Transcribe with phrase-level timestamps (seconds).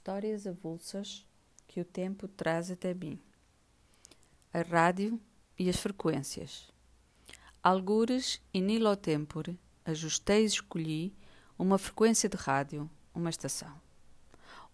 [0.00, 1.26] Histórias avulsas
[1.68, 3.20] que o tempo traz até mim.
[4.50, 5.20] A rádio
[5.58, 6.70] e as frequências.
[7.62, 11.14] Algures e nilo tempore, ajustei e escolhi
[11.58, 13.78] uma frequência de rádio, uma estação.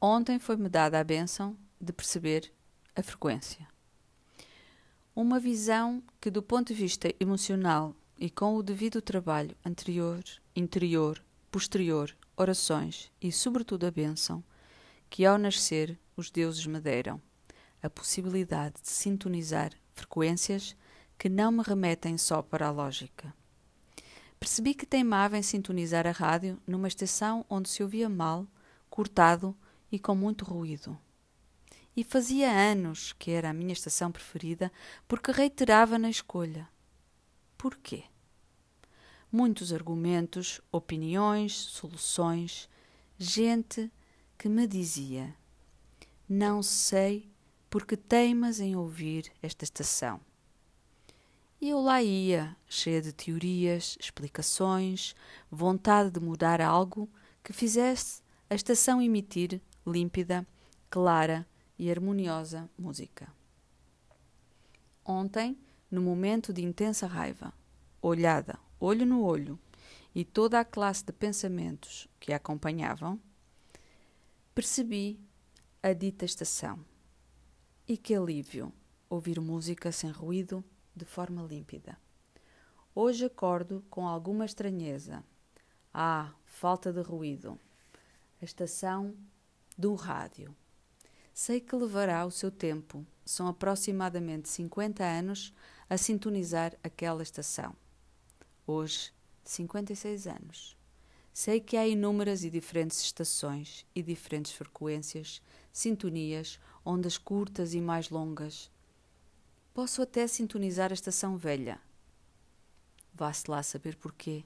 [0.00, 2.50] Ontem foi-me dada a benção de perceber
[2.96, 3.68] a frequência.
[5.14, 10.24] Uma visão que, do ponto de vista emocional e com o devido trabalho anterior,
[10.56, 14.42] interior, posterior, orações e, sobretudo, a bênção,
[15.10, 17.20] que ao nascer os deuses me deram,
[17.82, 20.74] a possibilidade de sintonizar frequências
[21.18, 23.34] que não me remetem só para a lógica.
[24.38, 28.46] Percebi que teimava em sintonizar a rádio numa estação onde se ouvia mal,
[28.88, 29.54] cortado
[29.92, 30.96] e com muito ruído.
[31.94, 34.72] E fazia anos que era a minha estação preferida
[35.06, 36.66] porque reiterava na escolha.
[37.58, 38.04] Porquê?
[39.30, 42.68] muitos argumentos, opiniões, soluções,
[43.18, 43.90] gente
[44.40, 45.36] que me dizia:
[46.26, 47.30] Não sei
[47.68, 50.18] porque teimas em ouvir esta estação.
[51.60, 55.14] E eu lá ia, cheia de teorias, explicações,
[55.50, 57.06] vontade de mudar algo
[57.44, 60.46] que fizesse a estação emitir límpida,
[60.88, 61.46] clara
[61.78, 63.30] e harmoniosa música.
[65.04, 65.58] Ontem,
[65.90, 67.52] no momento de intensa raiva,
[68.00, 69.58] olhada, olho no olho,
[70.14, 73.20] e toda a classe de pensamentos que a acompanhavam,
[74.54, 75.18] percebi
[75.82, 76.84] a dita estação.
[77.86, 78.72] E que alívio
[79.08, 81.98] ouvir música sem ruído, de forma límpida.
[82.94, 85.24] Hoje acordo com alguma estranheza.
[85.92, 87.58] Ah, falta de ruído.
[88.40, 89.14] A estação
[89.76, 90.54] do rádio.
[91.32, 95.54] Sei que levará o seu tempo, são aproximadamente 50 anos,
[95.88, 97.74] a sintonizar aquela estação
[98.70, 99.12] hoje
[99.44, 100.76] 56 anos.
[101.42, 105.40] Sei que há inúmeras e diferentes estações e diferentes frequências,
[105.72, 108.70] sintonias, ondas curtas e mais longas.
[109.72, 111.80] Posso até sintonizar a estação velha.
[113.14, 114.44] Vá-se lá saber porquê.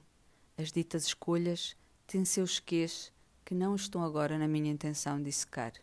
[0.57, 1.75] As ditas escolhas
[2.07, 3.11] têm seus quês
[3.43, 5.73] que não estão agora na minha intenção de secar.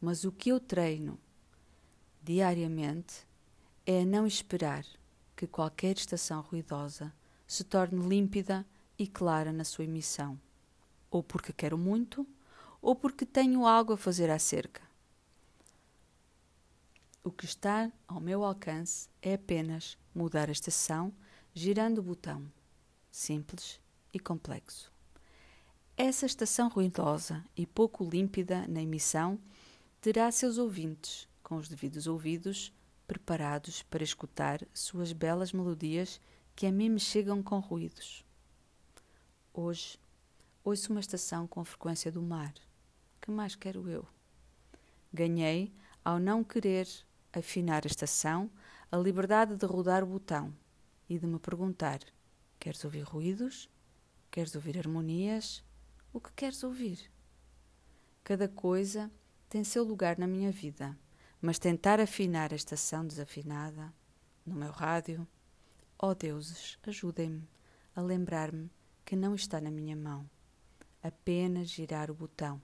[0.00, 1.16] Mas o que eu treino
[2.24, 3.24] diariamente
[3.86, 4.84] é a não esperar
[5.36, 7.14] que qualquer estação ruidosa
[7.46, 8.66] se torne límpida
[8.98, 10.38] e clara na sua emissão,
[11.10, 12.26] ou porque quero muito,
[12.82, 14.82] ou porque tenho algo a fazer acerca.
[17.22, 21.12] O que está ao meu alcance é apenas mudar a estação
[21.54, 22.50] girando o botão.
[23.10, 23.80] Simples
[24.12, 24.92] e complexo.
[25.96, 29.38] Essa estação ruidosa e pouco límpida na emissão
[30.00, 32.72] terá seus ouvintes, com os devidos ouvidos,
[33.06, 36.20] preparados para escutar suas belas melodias
[36.54, 38.24] que a mim me chegam com ruídos.
[39.60, 39.98] Hoje
[40.62, 42.54] ouço uma estação com frequência do mar.
[43.20, 44.06] Que mais quero eu?
[45.12, 45.74] Ganhei,
[46.04, 46.86] ao não querer
[47.32, 48.48] afinar a estação,
[48.88, 50.54] a liberdade de rodar o botão
[51.10, 51.98] e de me perguntar:
[52.60, 53.68] queres ouvir ruídos?
[54.30, 55.64] Queres ouvir harmonias?
[56.12, 57.10] O que queres ouvir?
[58.22, 59.10] Cada coisa
[59.48, 60.96] tem seu lugar na minha vida,
[61.42, 63.92] mas tentar afinar a estação desafinada,
[64.46, 65.26] no meu rádio,
[66.00, 67.42] Ó oh deuses, ajudem-me
[67.96, 68.70] a lembrar-me
[69.08, 70.28] que não está na minha mão.
[71.02, 72.60] Apenas girar o botão.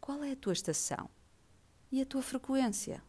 [0.00, 1.10] Qual é a tua estação?
[1.92, 3.02] E a tua frequência?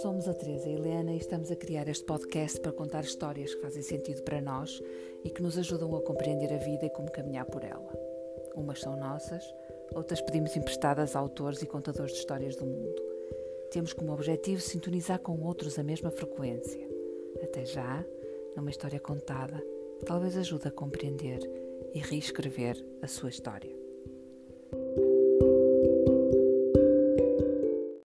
[0.00, 3.52] Somos a Teresa e a Helena e estamos a criar este podcast para contar histórias
[3.52, 4.80] que fazem sentido para nós
[5.24, 7.92] e que nos ajudam a compreender a vida e como caminhar por ela.
[8.54, 9.42] Umas são nossas,
[9.92, 13.13] outras pedimos emprestadas a autores e contadores de histórias do mundo.
[13.74, 16.88] Temos como objetivo sintonizar com outros a mesma frequência.
[17.42, 18.06] Até já,
[18.54, 19.60] numa história contada,
[20.06, 21.40] talvez ajude a compreender
[21.92, 23.83] e reescrever a sua história.